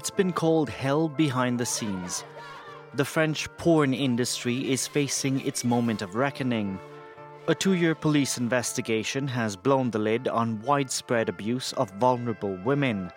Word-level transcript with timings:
It's 0.00 0.08
been 0.08 0.32
called 0.32 0.70
hell 0.70 1.10
behind 1.10 1.60
the 1.60 1.66
scenes. 1.66 2.24
The 2.94 3.04
French 3.04 3.54
porn 3.58 3.92
industry 3.92 4.72
is 4.72 4.86
facing 4.86 5.46
its 5.46 5.62
moment 5.62 6.00
of 6.00 6.14
reckoning. 6.14 6.78
A 7.48 7.54
two 7.54 7.74
year 7.74 7.94
police 7.94 8.38
investigation 8.38 9.28
has 9.28 9.56
blown 9.56 9.90
the 9.90 9.98
lid 9.98 10.26
on 10.26 10.62
widespread 10.62 11.28
abuse 11.28 11.74
of 11.74 11.90
vulnerable 12.00 12.56
women. 12.64 13.10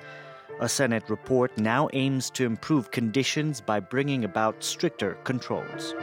A 0.60 0.68
Senate 0.68 1.10
report 1.10 1.58
now 1.58 1.88
aims 1.94 2.30
to 2.32 2.44
improve 2.44 2.92
conditions 2.92 3.62
by 3.62 3.80
bringing 3.80 4.26
about 4.26 4.62
stricter 4.62 5.14
controls. 5.24 5.96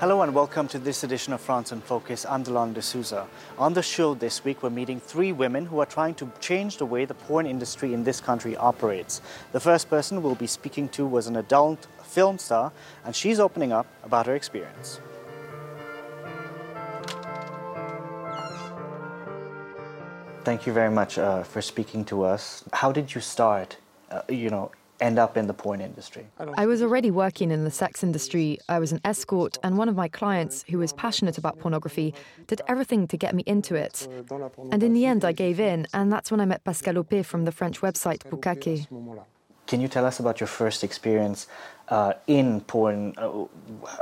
Hello 0.00 0.22
and 0.22 0.34
welcome 0.34 0.66
to 0.68 0.78
this 0.78 1.04
edition 1.04 1.34
of 1.34 1.42
France 1.42 1.72
in 1.72 1.82
Focus. 1.82 2.24
I'm 2.24 2.42
Delano 2.42 2.72
D'Souza. 2.72 3.26
On 3.58 3.74
the 3.74 3.82
show 3.82 4.14
this 4.14 4.42
week, 4.42 4.62
we're 4.62 4.70
meeting 4.70 4.98
three 4.98 5.30
women 5.30 5.66
who 5.66 5.78
are 5.78 5.84
trying 5.84 6.14
to 6.14 6.32
change 6.40 6.78
the 6.78 6.86
way 6.86 7.04
the 7.04 7.12
porn 7.12 7.44
industry 7.44 7.92
in 7.92 8.02
this 8.02 8.18
country 8.18 8.56
operates. 8.56 9.20
The 9.52 9.60
first 9.60 9.90
person 9.90 10.22
we'll 10.22 10.36
be 10.36 10.46
speaking 10.46 10.88
to 10.96 11.04
was 11.04 11.26
an 11.26 11.36
adult 11.36 11.86
film 12.02 12.38
star, 12.38 12.72
and 13.04 13.14
she's 13.14 13.38
opening 13.38 13.72
up 13.72 13.86
about 14.02 14.24
her 14.24 14.34
experience. 14.34 15.02
Thank 20.44 20.66
you 20.66 20.72
very 20.72 20.90
much 20.90 21.18
uh, 21.18 21.42
for 21.42 21.60
speaking 21.60 22.06
to 22.06 22.22
us. 22.22 22.64
How 22.72 22.90
did 22.90 23.14
you 23.14 23.20
start, 23.20 23.76
uh, 24.10 24.22
you 24.30 24.48
know, 24.48 24.70
end 25.00 25.18
up 25.18 25.36
in 25.36 25.46
the 25.46 25.54
porn 25.54 25.80
industry? 25.80 26.26
I 26.56 26.66
was 26.66 26.82
already 26.82 27.10
working 27.10 27.50
in 27.50 27.64
the 27.64 27.70
sex 27.70 28.02
industry. 28.02 28.58
I 28.68 28.78
was 28.78 28.92
an 28.92 29.00
escort, 29.04 29.58
and 29.62 29.78
one 29.78 29.88
of 29.88 29.96
my 29.96 30.08
clients, 30.08 30.64
who 30.70 30.78
was 30.78 30.92
passionate 30.92 31.38
about 31.38 31.58
pornography, 31.58 32.14
did 32.46 32.60
everything 32.68 33.06
to 33.08 33.16
get 33.16 33.34
me 33.34 33.42
into 33.46 33.74
it. 33.74 34.06
And 34.70 34.82
in 34.82 34.92
the 34.92 35.06
end, 35.06 35.24
I 35.24 35.32
gave 35.32 35.60
in, 35.60 35.86
and 35.92 36.12
that's 36.12 36.30
when 36.30 36.40
I 36.40 36.44
met 36.44 36.64
Pascal 36.64 36.98
OP 36.98 37.24
from 37.24 37.44
the 37.44 37.52
French 37.52 37.80
website 37.80 38.22
Bukkake. 38.30 38.86
Can 39.66 39.80
you 39.80 39.88
tell 39.88 40.04
us 40.04 40.18
about 40.18 40.40
your 40.40 40.48
first 40.48 40.82
experience 40.82 41.46
uh, 41.88 42.14
in 42.26 42.60
porn? 42.62 43.14
Uh, 43.16 43.44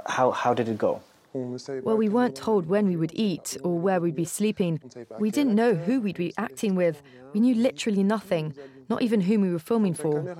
how, 0.06 0.30
how 0.30 0.54
did 0.54 0.68
it 0.68 0.78
go? 0.78 1.02
Well, 1.34 1.96
we 1.96 2.08
weren't 2.08 2.34
told 2.34 2.66
when 2.66 2.86
we 2.86 2.96
would 2.96 3.12
eat 3.14 3.56
or 3.62 3.78
where 3.78 4.00
we'd 4.00 4.16
be 4.16 4.24
sleeping. 4.24 4.80
We 5.18 5.30
didn't 5.30 5.54
know 5.54 5.74
who 5.74 6.00
we'd 6.00 6.16
be 6.16 6.32
acting 6.38 6.74
with. 6.74 7.02
We 7.34 7.40
knew 7.40 7.54
literally 7.54 8.02
nothing, 8.02 8.54
not 8.88 9.02
even 9.02 9.20
whom 9.22 9.42
we 9.42 9.50
were 9.52 9.58
filming 9.58 9.94
for. 9.94 10.36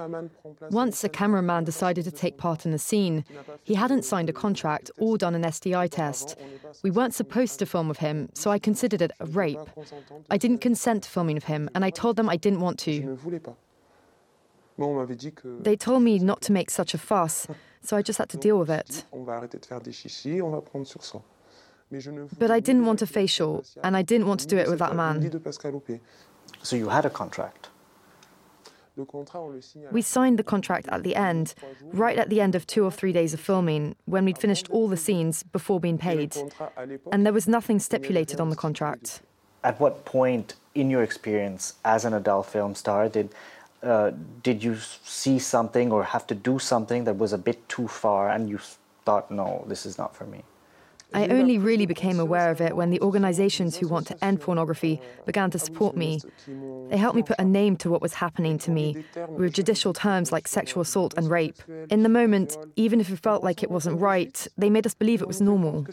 Once 0.71 1.05
a 1.05 1.09
cameraman 1.09 1.65
decided 1.65 2.05
to 2.05 2.11
take 2.11 2.39
part 2.39 2.65
in 2.65 2.73
a 2.73 2.79
scene, 2.79 3.25
he 3.63 3.75
hadn't 3.75 4.05
signed 4.05 4.29
a 4.31 4.33
contract 4.33 4.91
or 4.99 5.19
done 5.19 5.35
an 5.35 5.51
STI 5.53 5.87
test. 5.87 6.37
We 6.83 6.91
weren't 6.91 7.15
supposed 7.15 7.59
to 7.59 7.67
film 7.67 7.89
with 7.89 7.99
him, 7.99 8.31
so 8.35 8.51
I 8.51 8.59
considered 8.59 9.03
it 9.03 9.13
a 9.21 9.27
rape. 9.27 9.59
I 10.31 10.39
didn't 10.39 10.59
consent 10.59 11.05
to 11.05 11.11
filming 11.11 11.35
with 11.35 11.45
him, 11.45 11.69
and 11.75 11.85
I 11.85 11.91
told 11.91 12.17
them 12.17 12.29
I 12.29 12.37
didn't 12.37 12.61
want 12.61 12.79
to. 12.81 13.19
They 15.63 15.77
told 15.77 16.03
me 16.03 16.19
not 16.19 16.41
to 16.43 16.53
make 16.53 16.71
such 16.71 16.95
a 16.95 16.99
fuss, 16.99 17.47
so 17.83 17.97
I 17.97 18.03
just 18.03 18.19
had 18.19 18.29
to 18.31 18.37
deal 18.37 18.59
with 18.59 18.71
it. 18.71 19.05
But 22.39 22.51
I 22.51 22.61
didn't 22.61 22.85
want 22.87 23.03
a 23.03 23.07
facial, 23.07 23.65
and 23.83 23.97
I 23.97 24.03
didn't 24.03 24.27
want 24.27 24.41
to 24.41 24.47
do 24.47 24.57
it 24.57 24.69
with 24.69 24.79
that 24.79 24.95
man. 24.95 25.21
So 26.63 26.77
you 26.77 26.89
had 26.91 27.05
a 27.07 27.11
contract? 27.11 27.71
We 29.91 30.03
signed 30.03 30.39
the 30.39 30.43
contract 30.45 30.89
at 30.89 31.03
the 31.03 31.15
end, 31.17 31.55
right 31.93 32.19
at 32.19 32.31
the 32.31 32.41
end 32.41 32.55
of 32.55 32.67
two 32.67 32.85
or 32.85 32.91
three 32.91 33.13
days 33.13 33.35
of 33.35 33.41
filming, 33.41 33.97
when 34.07 34.25
we'd 34.25 34.39
finished 34.39 34.69
all 34.71 34.89
the 34.89 34.97
scenes 34.97 35.43
before 35.43 35.81
being 35.81 35.99
paid. 35.99 36.37
And 37.13 37.25
there 37.25 37.33
was 37.33 37.47
nothing 37.49 37.79
stipulated 37.79 38.41
on 38.41 38.51
the 38.51 38.57
contract. 38.57 39.23
At 39.65 39.81
what 39.81 40.05
point 40.05 40.55
in 40.75 40.91
your 40.91 41.03
experience 41.03 41.75
as 41.85 42.05
an 42.05 42.15
adult 42.15 42.47
film 42.47 42.75
star 42.75 43.09
did 43.09 43.35
uh, 43.83 44.11
did 44.43 44.63
you 44.63 44.77
see 45.05 45.39
something 45.39 45.93
or 45.93 46.03
have 46.03 46.27
to 46.27 46.35
do 46.35 46.59
something 46.59 47.05
that 47.05 47.17
was 47.17 47.33
a 47.33 47.39
bit 47.39 47.69
too 47.69 47.87
far 47.87 48.29
and 48.29 48.49
you 48.49 48.59
thought, 49.05 49.31
no, 49.31 49.65
this 49.69 49.87
is 49.87 49.97
not 49.97 50.17
for 50.17 50.25
me? 50.25 50.43
I 51.15 51.29
only 51.29 51.59
really 51.59 51.87
became 51.87 52.21
aware 52.21 52.51
of 52.51 52.61
it 52.61 52.77
when 52.77 52.91
the 52.91 53.01
organizations 53.01 53.77
who 53.77 53.89
want 53.89 54.07
to 54.09 54.25
end 54.25 54.41
pornography 54.41 55.01
began 55.25 55.51
to 55.53 55.59
support 55.59 55.97
me. 55.97 56.21
They 56.91 56.97
helped 56.97 57.17
me 57.17 57.23
put 57.23 57.39
a 57.39 57.45
name 57.45 57.77
to 57.79 57.91
what 57.91 58.03
was 58.03 58.15
happening 58.15 58.59
to 58.59 58.71
me 58.71 59.05
with 59.29 59.55
judicial 59.55 59.93
terms 59.93 60.33
like 60.33 60.47
sexual 60.47 60.83
assault 60.83 61.15
and 61.17 61.31
rape. 61.31 61.57
In 61.91 62.03
the 62.03 62.09
moment, 62.09 62.57
even 62.77 63.01
if 63.01 63.11
it 63.11 63.21
felt 63.21 63.43
like 63.43 63.63
it 63.63 63.71
wasn't 63.71 64.01
right, 64.01 64.47
they 64.59 64.71
made 64.71 64.87
us 64.87 64.95
believe 64.95 65.23
it 65.23 65.29
was 65.29 65.41
normal. 65.41 65.87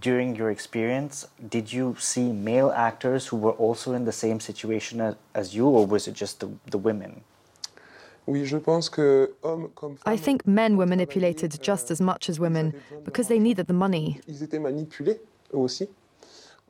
During 0.00 0.36
your 0.36 0.50
experience, 0.50 1.26
did 1.48 1.72
you 1.72 1.96
see 1.98 2.30
male 2.32 2.70
actors 2.70 3.26
who 3.26 3.36
were 3.36 3.52
also 3.52 3.92
in 3.92 4.04
the 4.04 4.12
same 4.12 4.40
situation 4.40 5.16
as 5.34 5.54
you, 5.54 5.66
or 5.66 5.86
was 5.86 6.06
it 6.06 6.14
just 6.14 6.40
the, 6.40 6.50
the 6.70 6.78
women? 6.78 7.22
I 10.06 10.16
think 10.16 10.46
men 10.46 10.76
were 10.76 10.86
manipulated 10.86 11.58
just 11.62 11.90
as 11.90 12.00
much 12.00 12.28
as 12.28 12.38
women 12.38 12.74
because 13.04 13.28
they 13.28 13.38
needed 13.38 13.66
the 13.66 13.74
money. 13.74 14.20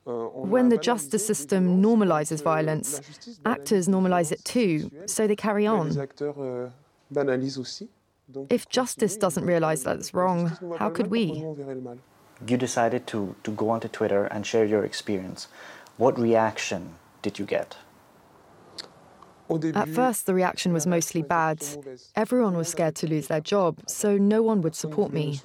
Euh, 0.07 0.29
when 0.33 0.69
the 0.69 0.77
justice 0.77 1.25
system 1.25 1.81
normalizes 1.81 2.41
violence, 2.41 3.01
actors 3.45 3.87
normalize 3.87 4.31
it 4.31 4.43
too, 4.43 4.89
so 5.05 5.27
they 5.27 5.35
carry 5.35 5.67
on. 5.67 5.89
euh, 5.91 6.69
If 8.49 8.69
justice 8.69 9.17
doesn't 9.17 9.45
realize 9.45 9.83
that 9.83 9.97
it's 9.97 10.13
wrong, 10.13 10.51
how 10.79 10.89
could 10.89 11.07
we? 11.11 11.43
You 12.47 12.57
decided 12.57 13.05
to, 13.07 13.35
to 13.43 13.51
go 13.51 13.69
onto 13.69 13.87
Twitter 13.89 14.25
and 14.31 14.45
share 14.45 14.65
your 14.65 14.85
experience. 14.85 15.47
What 15.97 16.17
reaction 16.17 16.95
did 17.21 17.37
you 17.37 17.45
get? 17.45 17.75
At 19.73 19.89
first, 19.89 20.25
the 20.25 20.33
reaction 20.33 20.73
was 20.73 20.85
mostly 20.85 21.21
bad. 21.21 21.63
Everyone 22.15 22.55
was 22.55 22.67
scared 22.67 22.95
to 22.95 23.07
lose 23.07 23.27
their 23.27 23.41
job, 23.41 23.79
so 23.87 24.17
no 24.17 24.41
one 24.41 24.61
would 24.61 24.75
support 24.75 25.11
me. 25.11 25.39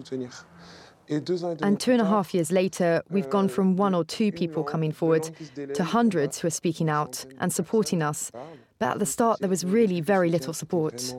And 1.09 1.79
two 1.79 1.93
and 1.93 2.01
a 2.01 2.05
half 2.05 2.35
years 2.35 2.51
later, 2.51 3.03
we've 3.11 3.29
gone 3.29 3.49
from 3.49 3.77
one 3.77 3.95
or 3.95 4.05
two 4.05 4.33
people 4.33 4.65
coming 4.65 4.93
forward 4.93 5.31
to 5.75 5.85
hundreds 5.85 6.39
who 6.39 6.49
are 6.49 6.51
speaking 6.51 6.89
out 6.89 7.25
and 7.39 7.53
supporting 7.53 8.03
us. 8.03 8.31
But 8.79 8.93
at 8.93 8.99
the 8.99 9.07
start, 9.07 9.41
there 9.41 9.51
was 9.51 9.65
really 9.65 10.01
very 10.01 10.31
little 10.31 10.53
support. 10.53 11.15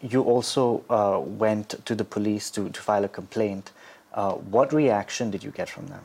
You 0.00 0.22
also 0.22 0.84
uh, 0.90 1.20
went 1.20 1.84
to 1.86 1.94
the 1.94 2.04
police 2.04 2.50
to, 2.50 2.68
to 2.68 2.80
file 2.80 3.04
a 3.04 3.08
complaint. 3.08 3.72
Uh, 4.12 4.32
what 4.32 4.72
reaction 4.72 5.30
did 5.30 5.42
you 5.42 5.50
get 5.50 5.68
from 5.68 5.86
them? 5.86 6.02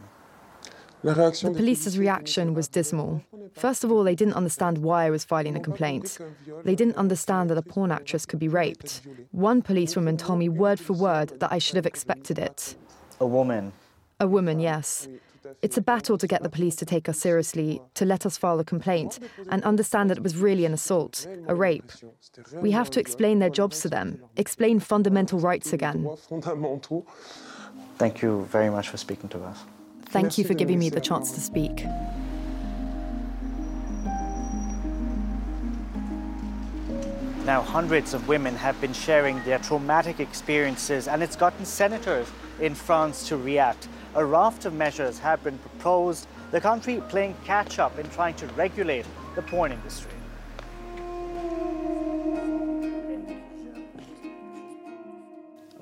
The 1.04 1.54
police's 1.56 1.98
reaction 1.98 2.54
was 2.54 2.68
dismal. 2.68 3.24
First 3.54 3.84
of 3.84 3.92
all, 3.92 4.04
they 4.04 4.16
didn't 4.16 4.36
understand 4.36 4.78
why 4.78 5.06
I 5.06 5.10
was 5.10 5.24
filing 5.24 5.56
a 5.56 5.60
complaint. 5.60 6.20
They 6.64 6.76
didn't 6.76 6.96
understand 6.96 7.50
that 7.50 7.58
a 7.58 7.62
porn 7.62 7.92
actress 7.92 8.26
could 8.26 8.40
be 8.40 8.48
raped. 8.48 9.02
One 9.32 9.62
policewoman 9.62 10.18
told 10.18 10.40
me 10.40 10.48
word 10.48 10.80
for 10.80 10.94
word 10.94 11.40
that 11.40 11.52
I 11.52 11.58
should 11.58 11.76
have 11.76 11.86
expected 11.86 12.38
it. 12.38 12.76
A 13.20 13.26
woman. 13.26 13.74
A 14.20 14.28
woman, 14.28 14.60
yes. 14.60 15.08
It's 15.62 15.78
a 15.78 15.82
battle 15.82 16.18
to 16.18 16.28
get 16.28 16.44
the 16.44 16.50
police 16.50 16.76
to 16.78 16.86
take 16.86 17.10
us 17.10 17.18
seriously, 17.18 17.82
to 17.96 18.06
let 18.06 18.26
us 18.26 18.38
file 18.38 18.60
a 18.60 18.64
complaint, 18.64 19.20
and 19.50 19.64
understand 19.64 20.10
that 20.10 20.18
it 20.18 20.24
was 20.24 20.38
really 20.38 20.66
an 20.66 20.74
assault, 20.74 21.28
a 21.48 21.56
rape. 21.56 21.92
We 22.54 22.72
have 22.72 22.90
to 22.92 23.00
explain 23.00 23.40
their 23.40 23.50
jobs 23.50 23.82
to 23.82 23.90
them, 23.90 24.24
explain 24.38 24.80
fundamental 24.80 25.40
rights 25.40 25.74
again. 25.74 26.08
Thank 27.98 28.22
you 28.22 28.46
very 28.52 28.70
much 28.70 28.90
for 28.90 28.98
speaking 28.98 29.30
to 29.30 29.44
us. 29.44 29.60
Thank 30.12 30.38
you 30.38 30.44
for 30.44 30.54
giving 30.54 30.78
me 30.78 30.90
the 30.90 31.00
chance 31.00 31.32
to 31.32 31.40
speak. 31.40 31.86
Now, 37.46 37.62
hundreds 37.62 38.14
of 38.14 38.28
women 38.28 38.54
have 38.58 38.80
been 38.82 38.92
sharing 38.92 39.42
their 39.46 39.60
traumatic 39.60 40.20
experiences, 40.20 41.08
and 41.08 41.24
it's 41.24 41.38
gotten 41.38 41.64
senators 41.64 42.30
in 42.60 42.76
France 42.76 43.26
to 43.30 43.38
react. 43.38 43.88
A 44.16 44.26
raft 44.26 44.66
of 44.66 44.74
measures 44.74 45.18
have 45.20 45.42
been 45.46 45.58
proposed, 45.60 46.28
the 46.52 46.60
country 46.60 47.02
playing 47.08 47.36
catch 47.46 47.80
up 47.80 47.98
in 47.98 48.10
trying 48.10 48.36
to 48.36 48.48
regulate 48.48 49.06
the 49.36 49.42
porn 49.42 49.72
industry. 49.72 50.21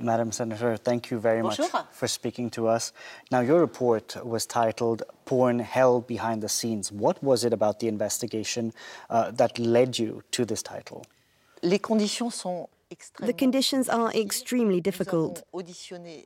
Madam 0.02 0.32
Senator, 0.32 0.78
thank 0.78 1.12
you 1.12 1.20
very 1.20 1.42
Bonjour. 1.42 1.70
much 1.74 1.86
for 1.92 2.08
speaking 2.08 2.50
to 2.52 2.68
us. 2.68 2.94
Now, 3.32 3.42
your 3.42 3.60
report 3.60 4.16
was 4.26 4.46
titled 4.46 5.04
Porn 5.26 5.60
Hell 5.60 6.02
Behind 6.02 6.42
the 6.42 6.50
Scenes. 6.50 6.92
What 6.92 7.24
was 7.24 7.44
it 7.44 7.54
about 7.54 7.80
the 7.80 7.88
investigation 7.88 8.74
uh, 9.10 9.32
that 9.32 9.60
led 9.60 10.00
you 10.00 10.24
to 10.32 10.46
this 10.46 10.64
title? 10.64 11.06
Les 11.62 11.80
conditions 11.80 12.34
sont 12.34 12.70
The 13.20 13.34
conditions 13.34 13.88
are 13.88 14.12
extremely 14.14 14.82
difficult. 14.82 15.44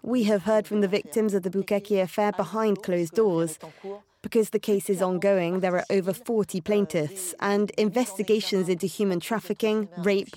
We 0.01 0.23
have 0.23 0.43
heard 0.43 0.65
from 0.65 0.79
the 0.81 0.87
victims 0.87 1.33
of 1.33 1.43
the 1.43 1.49
Bukkake 1.49 2.01
affair 2.01 2.31
behind 2.31 2.81
closed 2.83 3.13
doors. 3.15 3.59
Because 4.21 4.51
the 4.51 4.59
case 4.59 4.89
is 4.89 5.01
ongoing, 5.01 5.59
there 5.59 5.75
are 5.75 5.85
over 5.89 6.13
40 6.13 6.61
plaintiffs, 6.61 7.35
and 7.41 7.71
investigations 7.71 8.69
into 8.69 8.87
human 8.87 9.19
trafficking, 9.19 9.89
rape, 9.97 10.29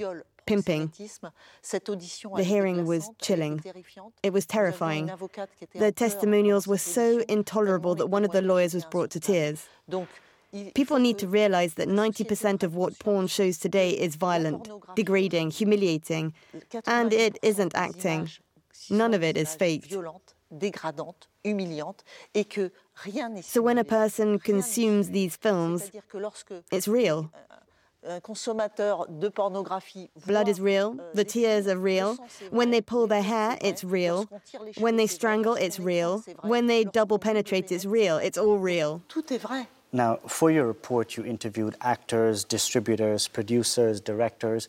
pimping. 0.46 0.92
The 0.92 2.44
hearing 2.44 2.86
was 2.86 3.10
chilling. 3.20 3.62
It 4.22 4.32
was 4.32 4.46
terrifying. 4.46 5.10
The 5.74 5.92
testimonials 5.92 6.66
were 6.66 6.78
so 6.78 7.22
intolerable 7.28 7.94
that 7.96 8.06
one 8.06 8.24
of 8.24 8.32
the 8.32 8.42
lawyers 8.42 8.74
was 8.74 8.84
brought 8.84 9.10
to 9.10 9.20
tears. 9.20 9.68
People 10.74 10.98
need 10.98 11.18
to 11.18 11.28
realize 11.28 11.74
that 11.74 11.88
90% 11.88 12.62
of 12.62 12.74
what 12.74 12.98
porn 12.98 13.26
shows 13.26 13.58
today 13.58 13.90
is 13.90 14.16
violent, 14.16 14.70
degrading, 14.94 15.50
humiliating, 15.50 16.32
and 16.86 17.12
it 17.12 17.38
isn't 17.42 17.74
acting. 17.74 18.30
None 18.88 19.12
of 19.12 19.22
it 19.22 19.36
is 19.36 19.54
faked. 19.54 19.92
So 23.42 23.62
when 23.62 23.78
a 23.78 23.84
person 23.84 24.38
consumes 24.38 25.10
these 25.10 25.36
films, 25.36 25.90
it's 26.70 26.88
real. 26.88 27.32
Blood 30.26 30.48
is 30.48 30.60
real, 30.60 31.00
the 31.14 31.24
tears 31.24 31.66
are 31.66 31.78
real. 31.78 32.16
When 32.50 32.70
they 32.70 32.80
pull 32.80 33.06
their 33.06 33.22
hair, 33.22 33.58
it's 33.60 33.82
real. 33.82 34.28
When 34.78 34.96
they 34.96 35.06
strangle, 35.06 35.54
it's 35.54 35.80
real. 35.80 36.22
When 36.42 36.66
they 36.66 36.84
double 36.84 37.18
penetrate, 37.18 37.72
it's 37.72 37.84
real. 37.84 38.18
It's 38.18 38.38
all 38.38 38.58
real. 38.58 39.02
Now, 39.92 40.16
for 40.26 40.50
your 40.50 40.66
report, 40.66 41.16
you 41.16 41.24
interviewed 41.24 41.74
actors, 41.80 42.44
distributors, 42.44 43.28
producers, 43.28 44.00
directors. 44.00 44.68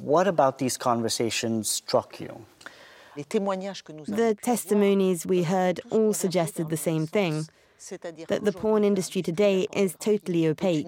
What 0.00 0.28
about 0.28 0.58
these 0.58 0.76
conversations 0.76 1.70
struck 1.70 2.20
you? 2.20 2.44
The 3.16 4.36
testimonies 4.42 5.24
we 5.24 5.42
heard 5.44 5.80
all 5.90 6.12
suggested 6.12 6.68
the 6.68 6.76
same 6.76 7.06
thing 7.06 7.48
that 8.28 8.44
the 8.44 8.52
porn 8.52 8.84
industry 8.84 9.22
today 9.22 9.66
is 9.72 9.96
totally 9.98 10.46
opaque, 10.46 10.86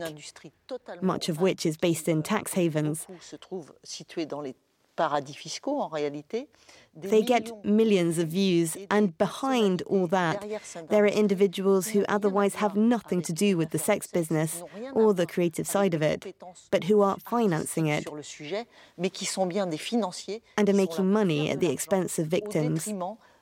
much 1.01 1.29
of 1.29 1.41
which 1.41 1.67
is 1.67 1.77
based 1.77 2.09
in 2.09 2.23
tax 2.23 2.55
havens. 2.55 3.07
They 6.97 7.23
get 7.23 7.65
millions 7.65 8.19
of 8.19 8.29
views, 8.29 8.77
and 8.91 9.17
behind 9.17 9.83
all 9.83 10.09
that, 10.09 10.45
there 10.89 11.05
are 11.05 11.07
individuals 11.25 11.89
who 11.89 12.05
otherwise 12.09 12.57
have 12.57 12.75
nothing 12.77 13.23
to 13.23 13.33
do 13.33 13.57
with 13.57 13.71
the 13.71 13.79
sex 13.79 14.09
business 14.09 14.63
or 14.93 15.15
the 15.15 15.27
creative 15.27 15.69
side 15.69 15.95
of 15.95 16.03
it, 16.03 16.35
but 16.73 16.85
who 16.85 17.03
are 17.03 17.17
financing 17.19 17.87
it 17.87 18.07
and 20.57 20.69
are 20.69 20.73
making 20.73 21.13
money 21.13 21.51
at 21.51 21.61
the 21.61 21.71
expense 21.71 22.19
of 22.19 22.27
victims 22.27 22.93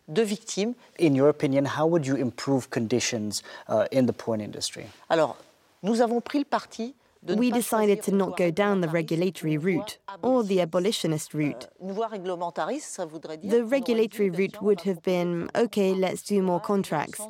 de 0.08 0.25
victimes. 0.25 0.75
In 0.99 1.14
your 1.14 1.29
opinion, 1.29 1.64
how 1.64 1.87
would 1.87 2.06
you 2.06 2.17
improve 2.17 2.70
conditions 2.70 3.43
uh, 3.69 3.87
in 3.91 4.06
the 4.06 4.12
porn 4.12 4.41
industry? 4.41 4.87
Alors, 5.08 5.37
nous 5.82 6.00
avons 6.00 6.20
pris 6.20 6.38
le 6.38 6.44
parti 6.44 6.94
we 7.35 7.50
decided 7.50 8.03
to 8.03 8.12
not 8.12 8.37
go 8.37 8.50
down 8.50 8.81
the 8.81 8.88
regulatory 8.88 9.56
route 9.58 9.99
or 10.23 10.44
the 10.44 10.61
abolitionist 10.61 11.35
euh, 11.35 11.38
route. 11.38 11.69
The 11.81 13.64
regulatory 13.64 14.31
route 14.31 14.62
would 14.62 14.82
have 14.82 15.03
been 15.03 15.50
okay, 15.55 15.94
let's 15.94 16.23
do 16.23 16.43
more 16.43 16.61
contracts. 16.61 17.20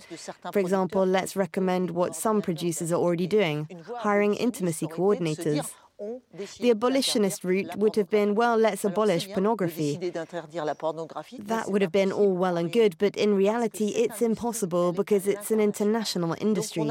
For 0.52 0.58
example, 0.58 1.06
let's 1.06 1.37
recommend 1.37 1.90
what 1.90 2.14
some 2.14 2.43
producers 2.43 2.93
are 2.93 3.00
already 3.00 3.26
doing, 3.26 3.69
hiring 3.99 4.34
intimacy 4.34 4.87
coordinators. 4.87 5.73
The 5.98 6.70
abolitionist 6.70 7.43
route 7.44 7.76
would 7.76 7.96
have 7.96 8.10
been, 8.10 8.34
well, 8.34 8.56
let's 8.56 8.84
abolish 8.84 9.28
pornography. 9.32 9.96
That 10.12 11.64
would 11.69 11.82
have 11.82 11.93
been 11.93 12.12
all 12.12 12.37
well 12.37 12.56
and 12.56 12.70
good, 12.70 12.98
but 12.98 13.16
in 13.16 13.34
reality, 13.34 13.88
it's 13.88 14.20
impossible 14.20 14.93
because 14.93 15.26
it's 15.26 15.50
an 15.50 15.60
international 15.60 16.37
industry. 16.38 16.90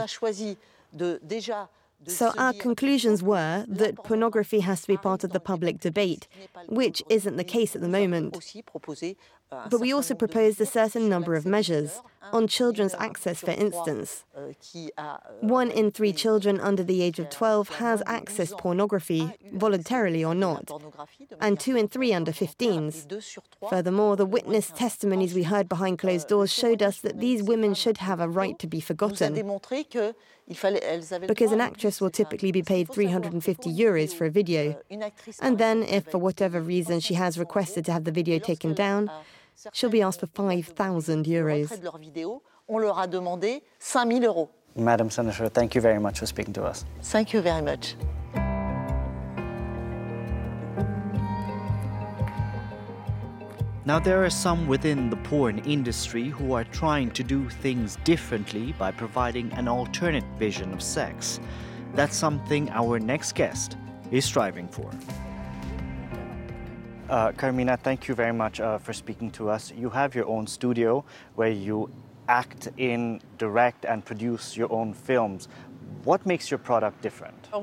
So 2.08 2.34
our 2.38 2.54
conclusions 2.54 3.24
were 3.24 3.66
that 3.68 3.96
pornography 4.04 4.60
has 4.60 4.82
to 4.82 4.88
be 4.88 4.98
part 4.98 5.24
of 5.24 5.32
the 5.32 5.40
public 5.40 5.80
debate, 5.80 6.28
which 6.68 7.02
isn't 7.10 7.38
the 7.38 7.44
case 7.44 7.76
at 7.76 7.82
the 7.82 7.88
moment. 7.88 8.38
But 9.50 9.80
we 9.80 9.94
also 9.94 10.16
proposed 10.16 10.60
a 10.60 10.66
certain 10.66 11.08
number 11.08 11.36
of 11.36 11.46
measures 11.46 12.02
on 12.34 12.48
children's 12.48 12.96
access, 12.96 13.42
for 13.42 13.52
instance. 13.52 14.26
One 15.42 15.70
in 15.72 15.92
three 15.92 16.14
children 16.14 16.60
under 16.60 16.84
the 16.84 17.02
age 17.02 17.20
of 17.20 17.30
12 17.30 17.70
has 17.76 18.02
accessed 18.04 18.58
pornography, 18.58 19.32
voluntarily 19.54 20.24
or 20.24 20.36
not, 20.36 20.72
and 21.40 21.60
two 21.60 21.76
in 21.76 21.88
three 21.88 22.14
under 22.14 22.32
15s. 22.32 23.06
Furthermore, 23.70 24.16
the 24.16 24.26
witness 24.26 24.72
testimonies 24.76 25.34
we 25.34 25.44
heard 25.44 25.70
behind 25.70 26.00
closed 26.00 26.28
doors 26.28 26.52
showed 26.52 26.82
us 26.82 27.00
that 27.00 27.20
these 27.20 27.44
women 27.44 27.74
should 27.74 27.98
have 27.98 28.20
a 28.20 28.28
right 28.28 28.58
to 28.60 28.68
be 28.68 28.80
forgotten. 28.80 29.34
Because 30.48 31.52
an 31.52 31.62
actress 31.62 32.00
will 32.00 32.12
typically 32.12 32.52
be 32.52 32.62
paid 32.62 32.92
350 32.92 33.70
euros 33.76 34.14
for 34.14 34.26
a 34.26 34.30
video. 34.30 34.80
And 35.42 35.58
then, 35.58 35.84
if 35.84 36.06
for 36.12 36.20
whatever 36.20 36.62
reason 36.62 37.00
she 37.00 37.16
has 37.16 37.40
requested 37.40 37.86
to 37.86 37.92
have 37.92 38.04
the 38.04 38.12
video 38.12 38.38
taken 38.38 38.74
down, 38.74 39.10
she'll 39.74 39.90
be 39.90 40.02
asked 40.02 40.20
for 40.20 40.28
5,000 40.28 41.26
euros. 41.26 41.70
Madam 44.76 45.10
Senator, 45.10 45.48
thank 45.50 45.76
you 45.76 45.82
very 45.82 46.00
much 46.00 46.20
for 46.20 46.26
speaking 46.26 46.54
to 46.54 46.64
us. 46.64 46.86
Thank 47.02 47.34
you 47.34 47.42
very 47.42 47.62
much. 47.62 47.96
Now, 53.88 54.00
there 54.00 54.26
are 54.26 54.32
some 54.32 54.68
within 54.68 55.12
the 55.12 55.16
porn 55.18 55.60
industry 55.60 56.30
who 56.30 56.54
are 56.54 56.64
trying 56.64 57.12
to 57.12 57.24
do 57.24 57.48
things 57.48 57.98
differently 58.04 58.74
by 58.80 58.90
providing 58.92 59.54
an 59.54 59.68
alternate 59.68 60.26
vision 60.40 60.74
of 60.74 60.82
sex. 60.82 61.40
That's 61.94 62.16
something 62.16 62.68
our 62.72 62.98
next 62.98 63.36
guest 63.36 63.78
is 64.10 64.26
striving 64.26 64.68
for. 64.68 64.90
Uh, 67.10 67.32
Carmina, 67.34 67.78
thank 67.78 68.08
you 68.08 68.16
very 68.16 68.34
much 68.34 68.60
uh, 68.60 68.80
for 68.80 68.92
speaking 68.92 69.30
to 69.32 69.50
us. 69.50 69.72
You 69.78 69.90
have 69.92 70.16
your 70.16 70.28
own 70.28 70.48
studio 70.48 71.06
where 71.36 71.52
you 71.52 71.92
act 72.28 72.70
in, 72.78 73.22
direct, 73.38 73.86
and 73.86 74.04
produce 74.04 74.58
your 74.58 74.74
own 74.74 74.94
films. 74.94 75.48
What 76.04 76.26
makes 76.26 76.50
your 76.50 76.58
product 76.58 77.02
different? 77.02 77.36
I 77.54 77.62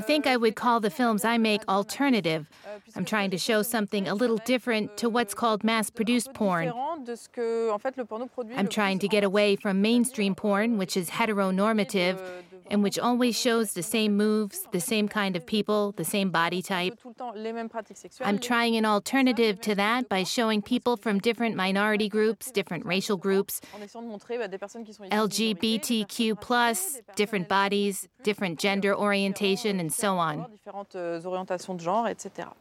think 0.00 0.26
I 0.26 0.36
would 0.36 0.56
call 0.56 0.80
the 0.80 0.90
films 0.90 1.24
I 1.24 1.38
make 1.38 1.62
alternative. 1.68 2.46
Euh, 2.66 2.78
I'm 2.96 3.04
trying 3.04 3.30
to 3.30 3.38
show 3.38 3.62
something 3.62 4.08
a 4.08 4.14
little 4.14 4.38
different 4.38 4.96
to 4.98 5.08
what's 5.10 5.34
called 5.34 5.64
mass 5.64 5.90
produced 5.90 6.32
porn. 6.32 6.72
I'm 8.56 8.68
trying 8.68 8.98
to 9.00 9.08
get 9.08 9.24
away 9.24 9.56
from 9.56 9.82
mainstream 9.82 10.34
porn, 10.34 10.78
which 10.78 10.96
is 10.96 11.10
heteronormative, 11.10 12.18
and 12.70 12.82
which 12.82 12.98
always 12.98 13.38
shows 13.38 13.72
the 13.72 13.82
same 13.82 14.16
moves, 14.16 14.66
the 14.72 14.80
same 14.80 15.08
kind 15.08 15.36
of 15.36 15.46
people, 15.46 15.92
the 15.92 16.04
same 16.04 16.30
body 16.30 16.62
type. 16.62 16.98
I'm 18.20 18.38
trying 18.38 18.76
an 18.76 18.84
alternative 18.84 19.60
to 19.62 19.74
that 19.74 20.08
by 20.08 20.24
showing 20.24 20.62
people 20.62 20.96
from 20.96 21.18
different 21.18 21.56
minority 21.56 22.08
groups, 22.08 22.50
different 22.50 22.86
racial 22.86 23.16
groups, 23.16 23.60
LGBTQ, 25.10 27.16
different 27.16 27.48
bodies, 27.48 28.08
different 28.22 28.58
gender 28.58 28.94
orientation, 28.94 29.80
and 29.80 29.92
so 29.92 30.18
on. 30.18 30.46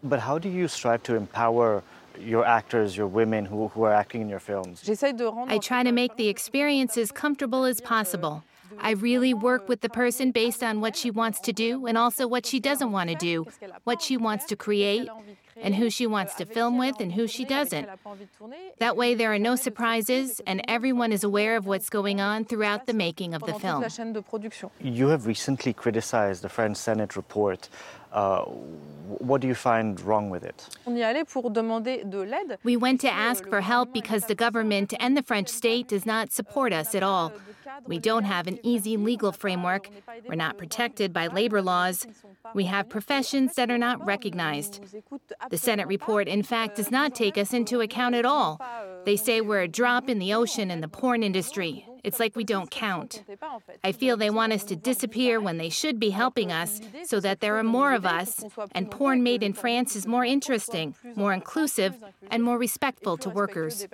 But 0.03 0.19
how 0.19 0.39
do 0.39 0.49
you 0.49 0.67
strive 0.67 1.03
to 1.03 1.15
empower? 1.15 1.83
your 2.19 2.45
actors, 2.45 2.97
your 2.97 3.07
women 3.07 3.45
who, 3.45 3.67
who 3.69 3.83
are 3.83 3.93
acting 3.93 4.21
in 4.21 4.29
your 4.29 4.39
films? 4.39 4.83
I 4.89 5.57
try 5.59 5.83
to 5.83 5.91
make 5.91 6.15
the 6.15 6.27
experience 6.27 6.97
as 6.97 7.11
comfortable 7.11 7.65
as 7.65 7.81
possible. 7.81 8.43
I 8.79 8.91
really 8.91 9.33
work 9.33 9.67
with 9.69 9.81
the 9.81 9.89
person 9.89 10.31
based 10.31 10.63
on 10.63 10.81
what 10.81 10.95
she 10.95 11.12
wants 11.12 11.39
to 11.41 11.53
do 11.53 11.86
and 11.86 11.97
also 11.97 12.27
what 12.27 12.45
she 12.45 12.59
doesn't 12.59 12.91
want 12.91 13.09
to 13.09 13.15
do, 13.15 13.45
what 13.83 14.01
she 14.01 14.17
wants 14.17 14.45
to 14.45 14.55
create, 14.55 15.09
and 15.62 15.75
who 15.75 15.89
she 15.89 16.05
wants 16.05 16.36
to 16.36 16.45
film 16.45 16.77
with 16.77 17.00
and 17.00 17.12
who 17.13 17.27
she 17.27 17.43
doesn't. 17.45 17.88
That 18.79 18.95
way, 18.95 19.15
there 19.15 19.33
are 19.33 19.39
no 19.39 19.55
surprises, 19.55 20.39
and 20.45 20.62
everyone 20.67 21.12
is 21.12 21.24
aware 21.24 21.55
of 21.55 21.65
what's 21.65 21.89
going 21.89 22.21
on 22.21 22.45
throughout 22.45 22.86
the 22.86 22.93
making 22.93 23.33
of 23.33 23.41
the 23.43 23.53
film. 23.53 23.83
You 24.79 25.07
have 25.07 25.25
recently 25.25 25.74
criticized 25.74 26.43
the 26.43 26.50
French 26.50 26.77
Senate 26.77 27.15
report. 27.15 27.69
Uh, 28.11 28.45
what 29.07 29.41
do 29.41 29.47
you 29.47 29.55
find 29.55 29.99
wrong 30.01 30.29
with 30.29 30.43
it? 30.43 30.67
We 32.63 32.77
went 32.77 33.01
to 33.01 33.09
ask 33.09 33.47
for 33.47 33.61
help 33.61 33.93
because 33.93 34.25
the 34.25 34.35
government 34.35 34.93
and 34.99 35.15
the 35.15 35.23
French 35.23 35.47
state 35.47 35.87
does 35.87 36.05
not 36.05 36.31
support 36.31 36.73
us 36.73 36.93
at 36.93 37.03
all. 37.03 37.31
We 37.85 37.99
don't 37.99 38.25
have 38.25 38.47
an 38.47 38.59
easy 38.63 38.97
legal 38.97 39.31
framework. 39.31 39.89
We're 40.27 40.35
not 40.35 40.57
protected 40.57 41.13
by 41.13 41.27
labor 41.27 41.61
laws. 41.61 42.05
We 42.53 42.65
have 42.65 42.89
professions 42.89 43.55
that 43.55 43.69
are 43.69 43.77
not 43.77 44.05
recognized. 44.05 44.83
The 45.49 45.57
Senate 45.57 45.87
report, 45.87 46.27
in 46.27 46.43
fact, 46.43 46.75
does 46.77 46.91
not 46.91 47.15
take 47.15 47.37
us 47.37 47.53
into 47.53 47.81
account 47.81 48.15
at 48.15 48.25
all. 48.25 48.61
They 49.05 49.15
say 49.15 49.41
we're 49.41 49.61
a 49.61 49.67
drop 49.67 50.09
in 50.09 50.19
the 50.19 50.33
ocean 50.33 50.71
in 50.71 50.81
the 50.81 50.87
porn 50.87 51.23
industry. 51.23 51.85
It's 52.07 52.21
like 52.21 52.35
we 52.41 52.45
don't 52.55 52.71
count. 52.71 53.11
I 53.83 53.91
feel 53.91 54.15
they 54.15 54.29
want 54.29 54.53
us 54.53 54.63
to 54.71 54.75
disappear 54.91 55.33
when 55.47 55.57
they 55.57 55.71
should 55.79 55.99
be 55.99 56.11
helping 56.23 56.49
us 56.61 56.79
so 57.03 57.19
that 57.19 57.41
there 57.41 57.57
are 57.57 57.69
more 57.79 57.91
of 57.93 58.05
us, 58.05 58.29
and 58.71 58.89
porn 58.89 59.23
made 59.23 59.43
in 59.43 59.53
France 59.53 59.89
is 59.99 60.07
more 60.07 60.23
interesting, 60.23 60.95
more 61.15 61.33
inclusive, 61.33 61.93
and 62.31 62.39
more 62.49 62.57
respectful 62.57 63.17
to 63.23 63.29
workers. 63.29 63.85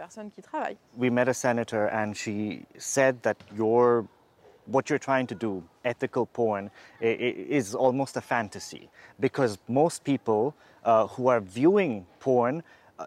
We 0.95 1.09
met 1.09 1.27
a 1.27 1.33
senator, 1.33 1.87
and 1.87 2.15
she 2.15 2.65
said 2.77 3.23
that 3.23 3.37
your 3.55 4.07
what 4.65 4.89
you're 4.89 5.05
trying 5.11 5.27
to 5.27 5.35
do, 5.35 5.51
ethical 5.83 6.25
porn, 6.25 6.71
is 7.01 7.75
almost 7.75 8.15
a 8.15 8.21
fantasy 8.21 8.89
because 9.19 9.57
most 9.67 10.05
people 10.05 10.55
uh, 10.85 11.07
who 11.07 11.27
are 11.27 11.41
viewing 11.41 12.05
porn 12.19 12.63
uh, 12.99 13.05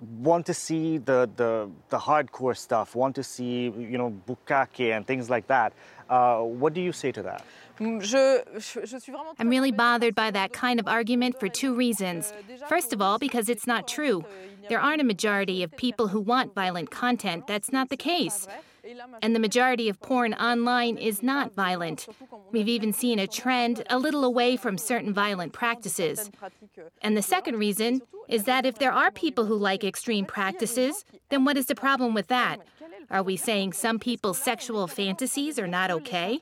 want 0.00 0.46
to 0.46 0.54
see 0.54 0.98
the, 0.98 1.28
the, 1.36 1.68
the 1.88 1.98
hardcore 1.98 2.56
stuff, 2.56 2.94
want 2.94 3.14
to 3.16 3.22
see, 3.22 3.64
you 3.64 3.98
know, 3.98 4.14
bukkake 4.28 4.96
and 4.96 5.06
things 5.06 5.28
like 5.28 5.46
that. 5.48 5.72
Uh, 6.08 6.38
what 6.38 6.72
do 6.72 6.80
you 6.80 6.92
say 6.92 7.12
to 7.12 7.22
that? 7.22 7.44
I'm 7.80 9.48
really 9.48 9.72
bothered 9.72 10.14
by 10.14 10.30
that 10.32 10.52
kind 10.52 10.80
of 10.80 10.88
argument 10.88 11.38
for 11.38 11.48
two 11.48 11.74
reasons. 11.74 12.32
First 12.68 12.92
of 12.92 13.00
all, 13.00 13.18
because 13.18 13.48
it's 13.48 13.66
not 13.66 13.86
true. 13.86 14.24
There 14.68 14.80
aren't 14.80 15.00
a 15.00 15.04
majority 15.04 15.62
of 15.62 15.76
people 15.76 16.08
who 16.08 16.20
want 16.20 16.54
violent 16.54 16.90
content. 16.90 17.46
That's 17.46 17.72
not 17.72 17.88
the 17.88 17.96
case. 17.96 18.46
And 19.22 19.34
the 19.34 19.40
majority 19.40 19.88
of 19.88 20.00
porn 20.00 20.34
online 20.34 20.96
is 20.96 21.22
not 21.22 21.54
violent. 21.54 22.08
We've 22.52 22.68
even 22.68 22.92
seen 22.92 23.18
a 23.18 23.26
trend 23.26 23.82
a 23.90 23.98
little 23.98 24.24
away 24.24 24.56
from 24.56 24.78
certain 24.78 25.12
violent 25.12 25.52
practices. 25.52 26.30
And 27.02 27.16
the 27.16 27.22
second 27.22 27.58
reason 27.58 28.02
is 28.28 28.44
that 28.44 28.64
if 28.64 28.78
there 28.78 28.92
are 28.92 29.10
people 29.10 29.46
who 29.46 29.56
like 29.56 29.84
extreme 29.84 30.24
practices, 30.24 31.04
then 31.28 31.44
what 31.44 31.56
is 31.56 31.66
the 31.66 31.74
problem 31.74 32.14
with 32.14 32.28
that? 32.28 32.60
Are 33.10 33.22
we 33.22 33.36
saying 33.36 33.72
some 33.72 33.98
people's 33.98 34.38
sexual 34.38 34.86
fantasies 34.86 35.58
are 35.58 35.66
not 35.66 35.90
okay? 35.90 36.38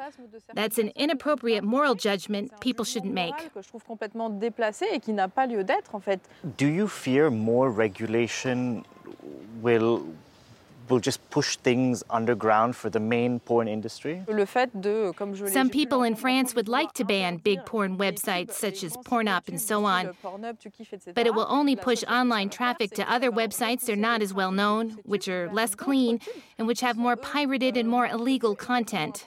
That's 0.52 0.78
an 0.78 0.90
inappropriate 0.96 1.62
moral 1.62 1.94
judgment 1.94 2.61
people 2.61 2.85
shouldn't 2.85 3.14
make. 3.14 3.35
Do 6.56 6.66
you 6.66 6.88
fear 6.88 7.30
more 7.30 7.70
regulation 7.70 8.85
will 9.61 10.04
will 10.88 11.00
just 11.00 11.28
push 11.31 11.57
things 11.57 12.02
underground 12.11 12.76
for 12.76 12.90
the 12.90 13.00
main 13.00 13.40
porn 13.40 13.69
industry? 13.69 14.23
Some 15.47 15.71
people 15.71 16.02
in 16.02 16.14
France 16.16 16.55
would 16.55 16.69
like 16.69 16.93
to 16.95 17.05
ban 17.05 17.38
big 17.38 17.64
porn 17.64 17.99
websites 17.99 18.52
such 18.52 18.83
as 18.85 18.97
Pornhub 18.97 19.49
and 19.49 19.61
so 19.61 19.85
on, 19.85 20.14
but 21.14 21.26
it 21.26 21.35
will 21.35 21.47
only 21.49 21.76
push 21.76 22.02
online 22.05 22.49
traffic 22.49 22.90
to 22.93 23.11
other 23.11 23.31
websites 23.31 23.87
that 23.87 23.93
are 23.93 23.97
not 23.97 24.23
as 24.23 24.33
well 24.33 24.52
known, 24.52 24.99
which 25.05 25.28
are 25.28 25.50
less 25.52 25.75
clean, 25.75 26.21
and 26.59 26.66
which 26.66 26.81
have 26.81 26.97
more 26.97 27.16
pirated 27.16 27.76
and 27.76 27.88
more 27.88 28.07
illegal 28.07 28.55
content. 28.55 29.26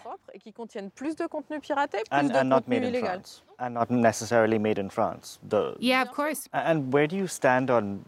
And, 2.12 2.32
and 2.36 2.50
not 2.50 2.68
made 2.68 2.84
in 2.84 3.00
France. 3.02 3.42
And 3.60 3.74
not 3.74 3.90
necessarily 3.92 4.58
made 4.58 4.80
in 4.80 4.90
France. 4.90 5.40
The, 5.48 5.76
yeah, 5.80 6.02
of 6.02 6.12
course. 6.12 6.48
And 6.54 6.94
where 6.94 7.08
do 7.08 7.16
you 7.18 7.28
stand 7.28 7.70
on 7.70 8.06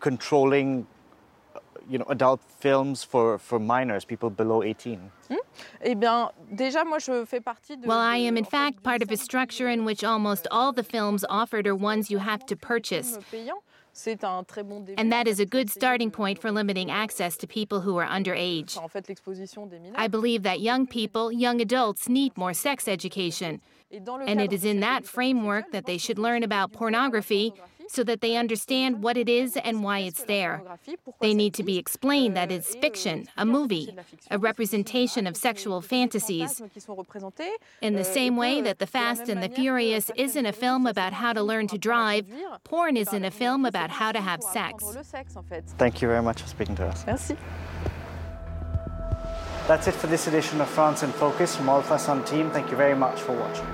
controlling 0.00 0.86
you 1.88 1.98
know, 1.98 2.04
adult 2.08 2.40
films 2.60 3.04
for, 3.04 3.38
for 3.38 3.58
minors, 3.58 4.04
people 4.04 4.30
below 4.30 4.62
18? 4.62 5.10
Hmm? 5.28 5.34
Eh 5.80 5.94
well, 5.94 6.32
I 7.98 8.16
am 8.16 8.36
in 8.36 8.44
fact 8.44 8.82
part 8.82 9.02
of 9.02 9.10
a 9.10 9.16
structure 9.16 9.68
in 9.68 9.84
which 9.84 10.04
almost 10.04 10.46
all 10.50 10.72
the 10.72 10.82
films 10.82 11.24
offered 11.28 11.66
are 11.66 11.74
ones 11.74 12.10
you 12.10 12.18
have 12.18 12.44
to 12.46 12.56
purchase. 12.56 13.18
And 14.04 15.12
that 15.12 15.26
is 15.26 15.40
a 15.40 15.46
good 15.46 15.70
starting 15.70 16.10
point 16.10 16.38
for 16.38 16.52
limiting 16.52 16.90
access 16.90 17.36
to 17.38 17.46
people 17.46 17.80
who 17.80 17.96
are 17.96 18.06
underage. 18.06 18.76
I 19.94 20.08
believe 20.08 20.42
that 20.42 20.60
young 20.60 20.86
people, 20.86 21.32
young 21.32 21.60
adults, 21.62 22.08
need 22.08 22.36
more 22.36 22.52
sex 22.52 22.88
education. 22.88 23.62
And 23.90 24.40
it 24.40 24.52
is 24.52 24.64
in 24.64 24.80
that 24.80 25.06
framework 25.06 25.70
that 25.72 25.86
they 25.86 25.96
should 25.96 26.18
learn 26.18 26.42
about 26.42 26.72
pornography 26.72 27.54
so 27.88 28.04
that 28.04 28.20
they 28.20 28.36
understand 28.36 29.02
what 29.02 29.16
it 29.16 29.28
is 29.28 29.56
and 29.56 29.82
why 29.82 30.00
it's 30.00 30.24
there. 30.24 30.62
They 31.20 31.34
need 31.34 31.54
to 31.54 31.62
be 31.62 31.78
explained 31.78 32.36
that 32.36 32.50
it's 32.50 32.74
fiction, 32.76 33.26
a 33.36 33.46
movie, 33.46 33.96
a 34.30 34.38
representation 34.38 35.26
of 35.26 35.36
sexual 35.36 35.80
fantasies. 35.80 36.62
In 37.80 37.94
the 37.94 38.04
same 38.04 38.36
way 38.36 38.60
that 38.60 38.78
The 38.78 38.86
Fast 38.86 39.28
and 39.28 39.42
the 39.42 39.48
Furious 39.48 40.10
isn't 40.16 40.46
a 40.46 40.52
film 40.52 40.86
about 40.86 41.12
how 41.12 41.32
to 41.32 41.42
learn 41.42 41.66
to 41.68 41.78
drive, 41.78 42.26
porn 42.64 42.96
isn't 42.96 43.24
a 43.24 43.30
film 43.30 43.64
about 43.64 43.90
how 43.90 44.12
to 44.12 44.20
have 44.20 44.42
sex. 44.42 44.84
Thank 45.78 46.02
you 46.02 46.08
very 46.08 46.22
much 46.22 46.42
for 46.42 46.48
speaking 46.48 46.76
to 46.76 46.86
us. 46.86 47.04
Merci. 47.06 47.36
That's 49.66 49.88
it 49.88 49.94
for 49.94 50.06
this 50.06 50.28
edition 50.28 50.60
of 50.60 50.68
France 50.68 51.02
in 51.02 51.10
Focus 51.10 51.56
from 51.56 51.68
all 51.68 51.80
of 51.80 51.90
us 51.90 52.08
on 52.08 52.24
team. 52.24 52.50
Thank 52.50 52.70
you 52.70 52.76
very 52.76 52.94
much 52.94 53.20
for 53.20 53.32
watching. 53.32 53.66